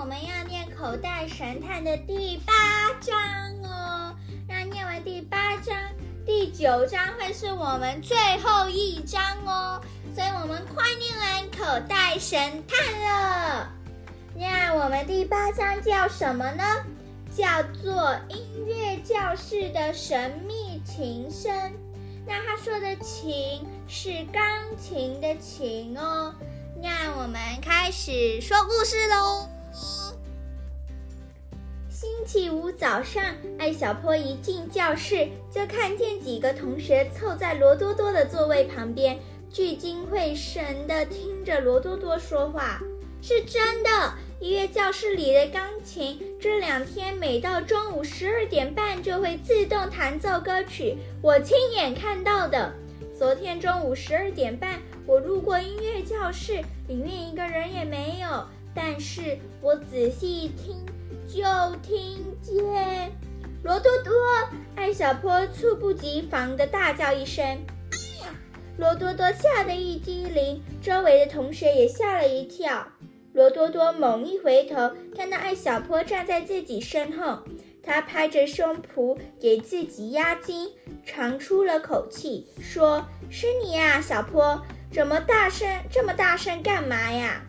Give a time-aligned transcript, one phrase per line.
[0.00, 2.52] 我们要念口袋神探的第八
[3.00, 3.16] 章
[3.64, 4.14] 哦。
[4.46, 5.76] 那念完第八章，
[6.24, 9.82] 第九章会是我们最后一章哦。
[10.14, 13.68] 所以我们快念完口袋神探了。
[14.36, 16.62] 那我们第八章叫什么呢？
[17.36, 21.52] 叫做音乐教室的神秘琴声。
[22.24, 24.42] 那他说的琴是钢
[24.78, 26.32] 琴的琴哦。
[26.80, 29.48] 那我们开始说故事喽。
[32.28, 33.24] 星期五早上，
[33.58, 39.18] 艾小坡一进教室，就看见几个同学凑在罗多多的座位旁边，
[39.50, 42.82] 聚精会神地听着罗多多说话。
[43.22, 43.88] 是真的，
[44.40, 52.70] 音乐教室里的钢琴这两天每到中午十二点半就会自动弹奏歌曲，我亲眼看到的。
[53.18, 58.44] 昨天中午十二点半，我路过音乐教室，里面一个人也没有。
[58.74, 60.76] 但是我仔细一听，
[61.28, 61.44] 就
[61.82, 63.12] 听见
[63.62, 64.12] 罗多多、
[64.74, 67.44] 艾小坡猝不及防地大叫一声：“！”
[68.78, 72.86] 罗多多吓得一激灵，周围的同学也吓了一跳。
[73.34, 77.40] 罗多多猛一回头，看到艾小坡站在自己身后，
[77.82, 80.70] 他拍着胸脯给自己压惊，
[81.04, 87.42] 长出了口气，说：“是你呀，小坡，怎么大声这么大声干嘛呀？”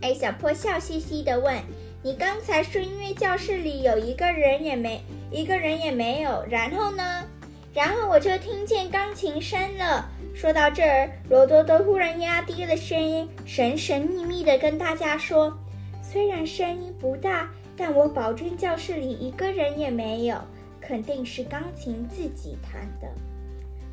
[0.00, 1.56] 艾小坡笑嘻嘻地问
[2.04, 7.24] ：“你刚才说音乐教室里有一个人也没一个人也没有，然后呢？
[7.72, 15.56] 然后我就听见钢琴声了。”说到这儿，罗多多忽然压低了声音，神神秘秘地跟大家说
[16.04, 20.36] ：“虽然声音不大，但我保证教室里一个人也没有，
[20.82, 23.08] 肯定是钢琴自己弹的。”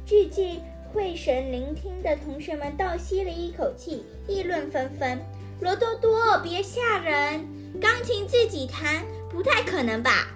[0.06, 0.62] 聚精
[0.94, 5.17] 会神聆听的同学们倒吸了一口气，议论纷纷。
[5.61, 7.48] 罗多多，别吓人！
[7.80, 10.27] 钢琴自己弹不太可能吧？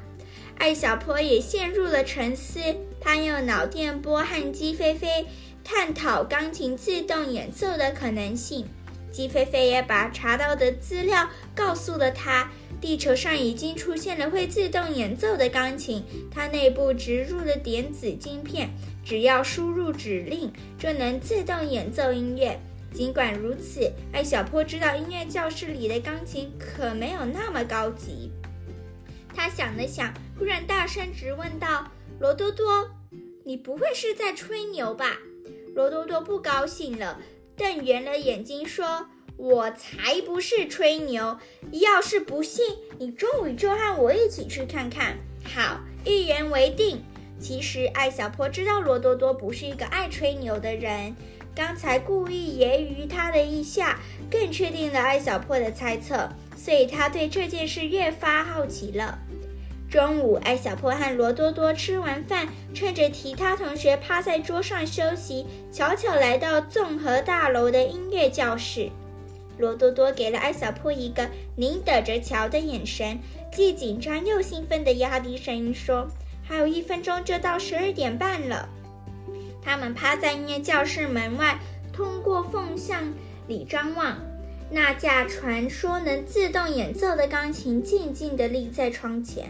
[0.58, 2.60] 艾小坡也陷入了沉思。
[3.02, 5.26] 他用脑电波和鸡飞飞
[5.64, 8.66] 探讨钢琴自动演奏的可能性。
[9.12, 12.50] 鸡飞飞也把查到的资料告诉了他。
[12.82, 18.70] 地球上已经出现了会自动演奏的钢琴，它内部植入了点子晶片，
[19.04, 22.60] 只要输入指令就能自动演奏音乐。
[22.96, 28.32] 尽管如此，艾小坡知道音乐教室里的钢琴可没有那么高级。
[29.36, 31.92] 他想了想，忽然大声直问道
[32.22, 32.90] ：“罗多多，
[33.44, 35.18] 你不会是在吹牛吧？”
[35.76, 37.20] 罗多多不高兴了，
[37.58, 41.38] 瞪圆了眼睛说：“我才不是吹牛！
[41.72, 42.64] 要是不信，
[42.98, 47.04] 你中午就和我一起去看看。”好，一言为定。
[47.38, 51.14] 其实艾小坡知道罗多多不是一个爱吹牛的人。
[51.56, 53.98] 刚才故意揶揄他的一下，
[54.30, 59.18] 更确定了艾小破的猜测，所以他对这件事越发好奇了。
[59.90, 68.90] 中午，艾小破和罗多多吃完饭，趁着其他同学趴在桌上休息，悄悄来到综合大楼的音乐教室。
[69.58, 73.18] 罗多多给了艾小破一个“您等着瞧”的眼神，
[73.54, 76.06] 既紧张又兴奋地压低声音说
[76.44, 78.68] ：“还有一分钟就到十二点半了。”
[79.66, 81.60] 他们趴在音乐教室门外，
[81.92, 83.12] 通过缝向
[83.48, 84.16] 里张望。
[84.70, 89.50] 那架传说能自动演奏的钢琴静静地立在窗前。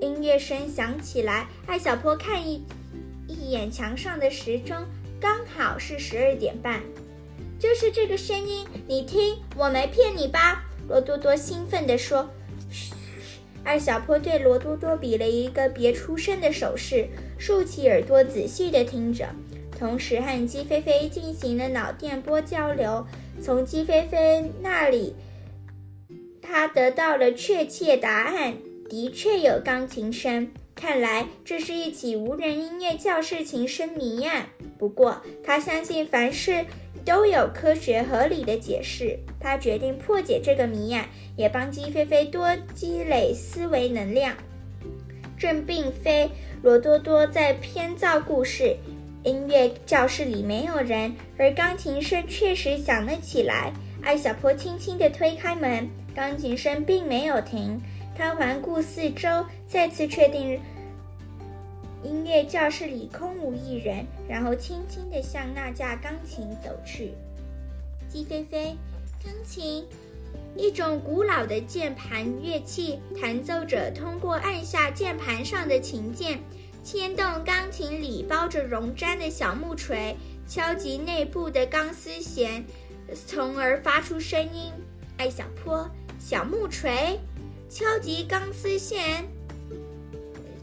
[0.00, 2.62] 音乐声响起来，艾小坡看一
[3.26, 4.76] 一眼墙上的时钟，
[5.18, 6.82] 刚好是十二点半。
[7.58, 10.64] 就是这个声音，你听，我没骗你吧？
[10.86, 12.28] 罗多多兴奋地说。
[13.64, 17.08] 艾小坡对罗多多比了一个别出声的手势，
[17.38, 19.28] 竖起耳朵仔细地听着，
[19.78, 23.06] 同时和鸡飞飞进行了脑电波交流。
[23.40, 25.14] 从鸡飞飞那里，
[26.40, 28.54] 他得到了确切答案：
[28.88, 30.50] 的确有钢琴声。
[30.74, 34.46] 看来这是一起无人音乐教室琴声谜案。
[34.78, 36.64] 不过他相信凡事
[37.04, 39.18] 都有科学合理的解释。
[39.38, 41.08] 他决定破解这个谜案。
[41.36, 44.36] 也帮鸡飞飞多积累思维能量。
[45.36, 46.30] 这并非
[46.62, 48.76] 罗多多在编造故事。
[49.22, 53.72] 音乐教室里没有人，而钢琴声确实响了起来。
[54.02, 57.80] 艾小坡轻轻地推开门，钢琴声并没有停。
[58.16, 60.60] 他环顾四周，再次确定
[62.02, 67.12] 音乐教室里空无一人，然后轻轻地向那架钢琴走去。
[68.08, 68.76] 鸡飞飞，
[69.24, 69.84] 钢琴。
[70.56, 76.38] 一种古老的键盘乐器，弹奏者通过按下键盘上的琴键，
[76.84, 80.16] 牵动钢琴里包着绒毡的小木锤，
[80.46, 82.64] 敲击内部的钢丝弦，
[83.26, 84.70] 从而发出声音。
[85.16, 87.18] 艾小坡，小木锤，
[87.68, 89.24] 敲击钢丝弦，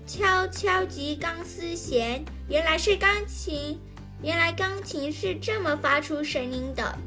[0.08, 3.78] 敲敲击钢丝弦，原来是钢琴，
[4.22, 6.98] 原来钢琴是这么发出声音的。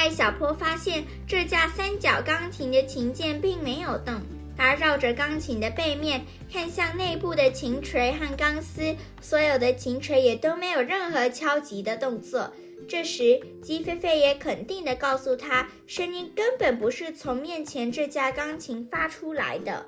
[0.00, 4.14] 艾小坡发现这架三角钢琴的琴键并没有动。
[4.56, 12.50] 他绕着钢琴的背面看向内部的琴锤和钢丝，所有的琴锤也都没有任何敲击的动作。
[12.88, 19.84] 这时，鸡飞飞也肯定地告诉他，声音根本不是从面前这架钢琴发出来的。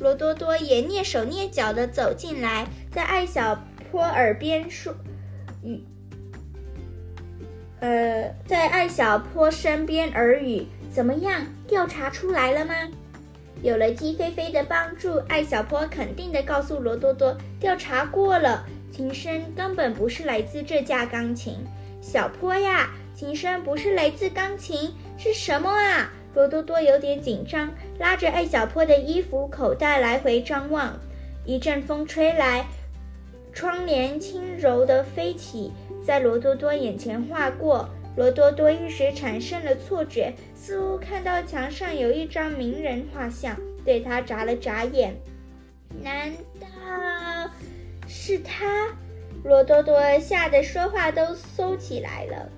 [0.00, 4.92] 罗多多也蹑手蹑脚地走进来，在艾小坡耳边说
[5.62, 5.84] ：“语，
[7.80, 11.46] 呃，在艾小坡身边耳语，怎么样？
[11.66, 12.74] 调查出来了吗？”
[13.62, 21.56] 有了鸡飞飞的帮助，艾小坡肯定地告诉罗多多：“调查过了，琴声根本不是来自这架钢琴。”
[22.00, 26.10] 小坡呀，琴声不是来自钢琴，是什么啊？
[26.32, 30.98] 罗多多有点紧张，拉着艾小坡的衣服口袋来回张望。
[31.44, 32.64] 一阵风吹来，
[33.52, 35.72] 窗帘轻柔地飞起，
[36.04, 37.88] 在罗多多眼前划过。
[38.16, 45.14] 罗多多一时产生了错觉，似乎看到墙上有一张名人画像，对他眨了眨眼。
[46.02, 46.66] 难道
[48.08, 48.88] 是他？
[49.44, 52.48] 罗多多吓得说话都收起来了。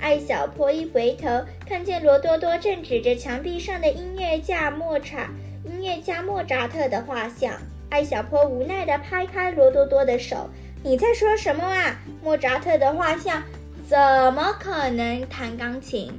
[0.00, 1.28] 艾小坡一回头，
[1.66, 5.28] 看见罗多多正指着墙壁上的音乐家莫查
[5.64, 7.52] 音乐家莫扎特的画像。
[7.90, 10.48] 艾小坡无奈地拍开罗多多的手
[10.82, 11.98] ：“你在说什么啊？
[12.22, 13.42] 莫扎特的画像？”
[13.88, 13.96] 怎
[14.34, 16.12] 么可能弹钢琴？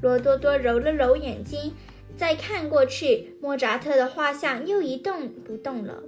[0.00, 1.74] 罗多多揉了揉眼睛，
[2.16, 6.02] 再看过去，莫扎特的画像又一动不动了。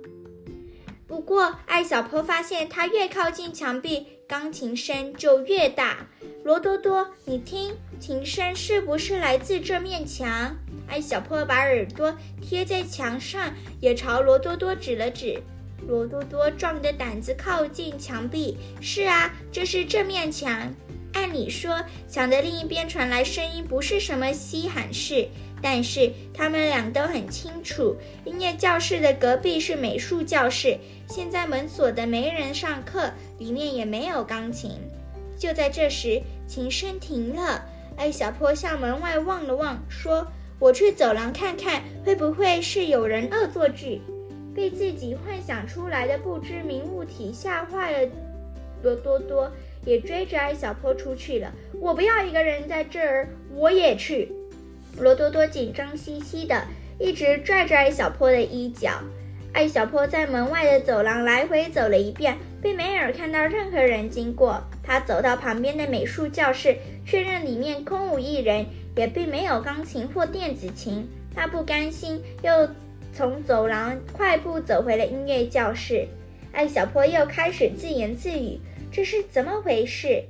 [1.06, 6.08] 不过，艾小坡发现，他越靠近墙壁，钢琴声就越大。
[6.42, 10.56] 罗多多，你听，琴声是不是来自这面墙？
[10.88, 15.42] 艾小坡把耳朵贴在墙上，也朝罗多多指了指。
[15.86, 18.56] 罗多多壮着胆子靠近墙壁。
[18.80, 20.74] 是啊，这是这面墙。
[21.12, 25.28] 按理说，墙的另一边传来声音不是什么稀罕事，
[25.62, 30.76] 但是他们俩都很清楚，音乐教室的隔壁是美术教室。
[31.08, 34.72] 现在门锁的，没人上课，里面也没有钢琴。
[35.38, 37.64] 就在这时，琴声停了。
[37.96, 40.26] 艾小坡向门外望了望，说
[40.58, 44.00] ：“我去走廊看看，会不会是有人恶作剧，
[44.54, 48.10] 被自己幻想出来的不知名物体吓坏了？”
[48.82, 49.50] 多多多。
[49.86, 51.52] 也追着艾小坡出去了。
[51.78, 54.32] 我不要一个人在这儿，我也去。
[54.96, 56.64] 罗多多紧张兮兮的，
[56.98, 58.92] 一直拽着艾小坡的衣角。
[59.52, 64.58] 艾小坡在门外的走廊来回走了一遍，并没有看到任何人经过。
[64.82, 66.74] 他走到旁边的美术教室，
[67.04, 68.64] 确认里面空无一人，
[68.96, 71.06] 也并没有钢琴或电子琴。
[71.34, 72.50] 他不甘心，又
[73.16, 76.08] 从走廊快步走回了音乐教室。
[76.52, 78.58] 艾小坡又开始自言自语。
[78.90, 80.24] 这是怎么回事？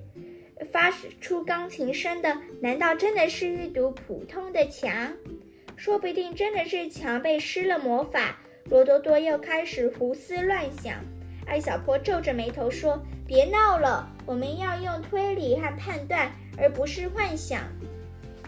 [0.71, 5.15] 发出钢琴声的，难道真的是一堵普通的墙？
[5.77, 8.39] 说不定真的是墙被施了魔法。
[8.67, 10.97] 罗多多又开始胡思乱想。
[11.47, 17.63] 艾小坡皱着眉头说：“别闹了，我们要用推理和判断，而不是幻想。”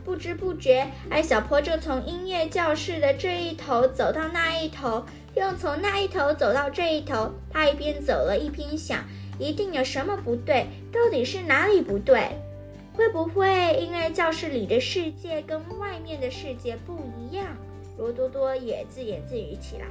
[0.07, 7.35] 不知不觉，艾小坡就从音乐教室的这一头走到那一头，又从那一头走到这一头。
[7.51, 9.05] 他一边走了一边想。
[9.37, 12.29] 一定有什么不对，到底是哪里不对？
[12.95, 17.45] 会不会因为教室里的世界跟外面的世界不一样？
[17.99, 19.87] 罗多多也自言自语起来。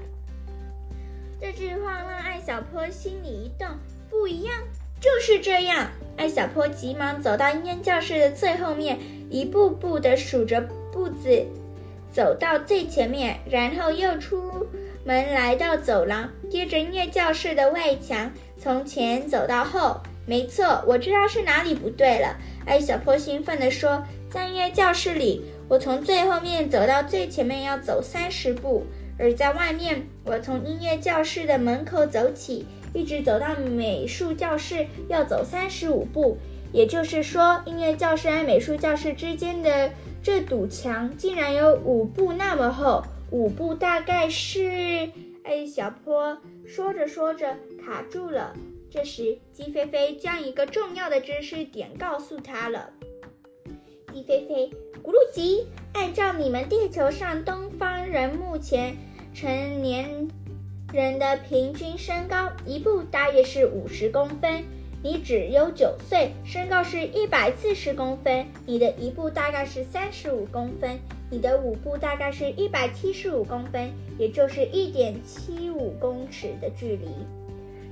[1.41, 3.67] 这句话让艾小坡心里一动，
[4.09, 4.55] 不一样，
[4.99, 5.91] 就是这样。
[6.17, 8.97] 艾小坡急忙走到音乐教室的最后面，
[9.29, 11.45] 一步步地数着步子，
[12.11, 14.65] 走到最前面，然后又出
[15.03, 18.31] 门来到走廊，贴着音乐教室的外墙。
[18.57, 22.37] 从前走到后，没错，我知道是哪里不对了。
[22.65, 28.83] 艾小坡兴奋地说：“在音乐教室里，我从最后面走到最前面要走三十步；
[29.19, 36.37] 而在外面，我从音乐教室的门口走起，一直走到美术教室要走三十五步。
[36.75, 39.89] 也就是说，音乐教室和美术教室之间的
[40.21, 43.01] 这堵墙竟然有五步那么厚。
[43.31, 45.09] 五步大概是……
[45.45, 48.53] 哎小坡说着说着。”卡住了。
[48.91, 52.89] 这时，鸡飞飞将一个重要的知识点告诉他了。
[54.11, 54.69] 鸡飞飞，
[55.01, 58.97] 咕噜吉，按照你们地球上东方人目前
[59.33, 60.27] 成年
[60.91, 64.61] 人的平均身高，一步大约是五十公分。
[65.05, 70.97] 你只有九岁，身高是一百四十公分，你的一步大概是三十五公分。
[71.29, 77.05] 你的舞步大概是一百七十五公分，也就是一点七五公尺的距离。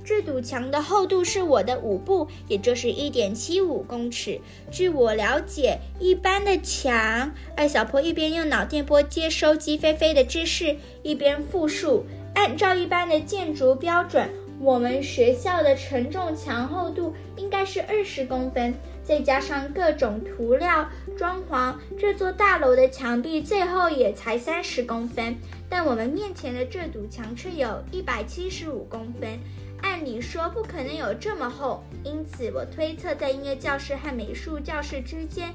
[0.04, 4.40] 这堵墙的厚度是我的五步，也就是一点七五公尺。
[4.72, 12.04] 据我了解，一般的墙，艾小坡一边用脑电波接收鸡飞飞的知识，一边复述。
[12.34, 14.28] 按照一般的建筑标准，
[14.60, 25.36] 我们学校的承重墙厚度应该是二十公分，再加上各种涂料装潢，这座大楼的墙壁最后也才三十公分。
[25.68, 29.38] 但我们面前的这堵墙却有一百七十五公分。
[29.82, 35.52] 按理说不可能有这么厚，因此我推测在音乐教室和美术教室之间，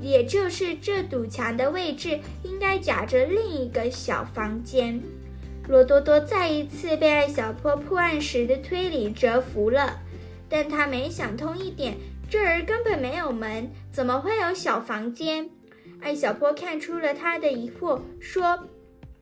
[0.00, 5.00] 也就是这堵墙的位置，应该夹着另一个小房间。
[5.68, 10.00] 罗多多再一次被艾小坡破案时的推理折服了，
[10.48, 11.96] 但他没想通一点：
[12.30, 15.50] 这儿根本没有门，怎么会有小房间？
[16.00, 18.68] 艾小坡看出了他的疑惑，说：“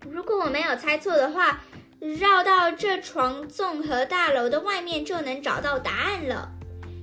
[0.09, 1.61] 如果我没有猜错的话。”
[1.99, 6.53] 绕到这床综合大楼的外面就能找到答案了。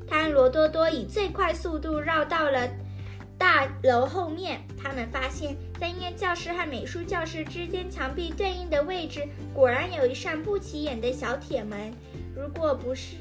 [0.07, 2.69] 他罗多多以最快速度绕到了
[3.43, 4.61] 大楼后面。
[4.81, 11.93] 他们发现，在音乐教室和美术教室之间墙壁对应的位置，果然有一扇不起眼的小铁门。
[12.33, 13.17] 如果不是，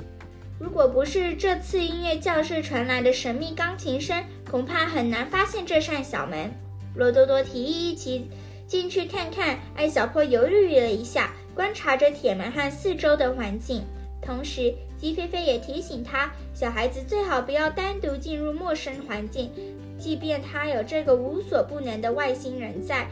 [0.60, 6.52] 如果不是这次音乐教室传来的神秘钢琴声，恐怕很难发现这扇小门。
[6.94, 8.30] 罗多多提议一起
[8.68, 9.58] 进去看看。
[9.74, 11.32] 艾小坡犹豫了一下。
[11.52, 13.84] 观察着铁门和四周的环境，
[14.22, 19.50] 同时鸡飞飞也提醒他，小孩子最好不要单独进入陌生环境，
[20.02, 23.06] 即便他有这个无所不能的外星人在，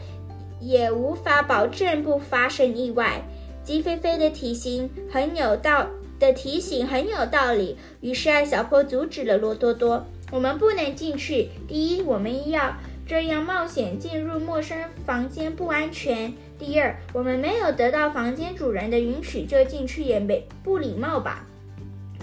[0.59, 3.21] 也无法保证不发生意外。
[3.63, 5.87] 鸡飞飞的提醒很有道，
[6.19, 7.77] 的提醒很有道理。
[8.01, 11.47] 于是艾小坡阻止了罗多多：“我们不能进去。
[11.65, 12.75] 第一，我们要。”
[13.07, 16.33] 这样冒险进入陌生房间不安全。
[16.57, 21.45] 第二，我们没有得到房间主人的允许就进去也没不礼貌吧？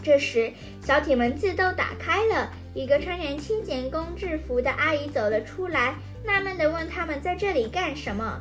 [0.03, 0.51] 这时，
[0.83, 8.41] 小铁门自动打开了，一个穿着清洁工制服的阿姨走了出来，纳闷地问他们在这里干什么。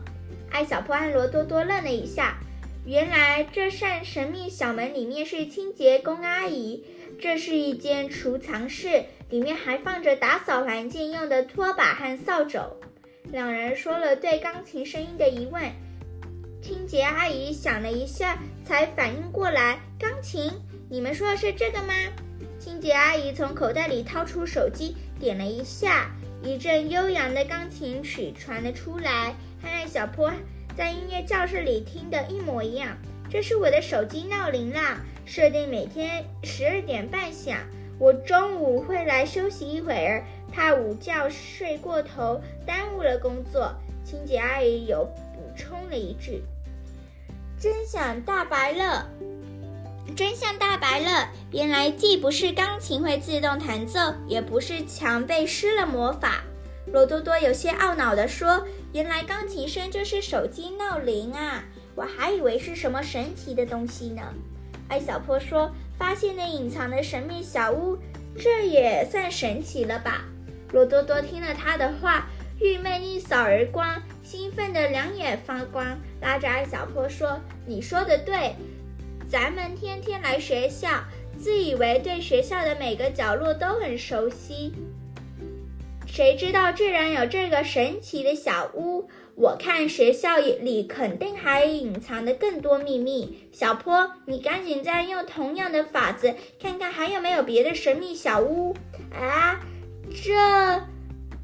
[0.52, 2.38] 艾小坡和罗多多愣了一下，
[2.86, 6.86] 原来这扇神秘小门里面是清洁工阿姨。
[7.20, 12.78] 这是一间储藏室，里面还放着打扫环境用的拖把和扫帚。
[13.32, 15.64] 两人说了对钢琴声音的疑问。
[16.62, 20.52] 清洁阿姨想了一下，才反应过来：“钢琴？
[20.92, 21.96] 你们说的是这个吗？”
[22.68, 26.12] 清洁阿姨从口袋里掏出手机，点了一下，
[26.44, 30.30] 一阵悠扬的钢琴曲传了出来，和艾小坡
[30.76, 32.98] 在音乐教室里听的一模一样。
[33.30, 35.00] 这是我的手机闹铃啦。
[35.24, 37.58] 设定每天十二点半响。
[37.98, 43.74] 我中午会来休息一会儿，怕午觉睡过头耽误了工作。
[44.04, 46.44] 清洁阿姨有补充了一句
[47.58, 49.10] ：“真相大白了，
[50.16, 51.30] 真相大白了。
[51.52, 56.44] 原来既不是钢琴会自动弹奏，也不是墙被施了魔法。”
[56.92, 61.64] 罗多多有些懊恼地说：“原来钢琴声就是手机闹铃啊！
[61.96, 64.22] 我还以为是什么神奇的东西呢。”
[64.88, 67.98] 艾小坡说：“发现了隐藏的神秘小屋，
[68.40, 70.24] 这也算神奇了吧？”
[70.72, 72.28] 罗多多听了他的话，
[72.60, 77.38] 郁闷一扫而光，兴奋的两眼发光，拉着艾小坡说
[77.68, 78.56] ：“你说的对，
[79.30, 80.88] 咱们天天来学校，
[81.38, 84.74] 自以为对学校的每个角落都很熟悉，
[86.06, 93.48] 谁知道居然有这个神奇的小屋？”我看学校里肯定还隐藏着更多秘密。
[93.52, 98.74] 小坡，你赶紧再用同样的法子，看看还有没有别的神秘小屋。
[99.14, 99.60] 啊，
[100.10, 100.34] 这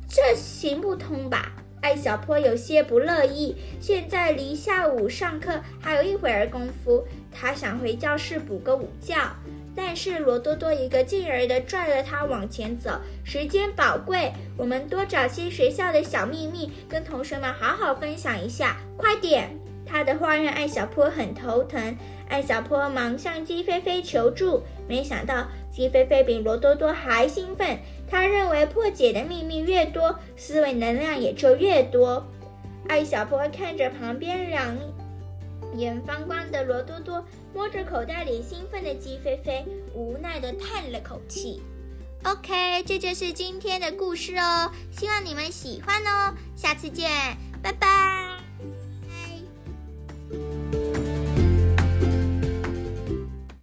[0.09, 1.51] 这行不通吧？
[1.83, 3.57] 艾小坡有些不乐意。
[3.79, 9.35] 现在离下午上课还有一会儿功夫，他想回教室补个午觉。
[9.75, 12.91] 但是罗多多一个劲儿地拽着他往前走，
[13.23, 18.77] 时间宝贵，我们多找些学校的小秘密，跟同学们好好分享一下。
[18.95, 19.49] 快点！
[19.83, 21.97] 他的话让艾小坡很头疼。
[22.29, 27.79] 艾小坡忙向鸡飞飞求助，没想到鸡飞飞比罗多多还兴奋。
[28.07, 32.23] 他认为破解的秘密越多，思维能量也就越多。
[32.87, 34.77] 艾小坡看着旁边两。
[35.75, 41.61] 眼放光的罗多多摸着口袋里兴奋的鸡飞飞，无奈的叹了口气。
[42.23, 47.09] OK，这就是今天的故事哦，希望你们喜欢哦，下次见，
[47.61, 48.22] 拜拜。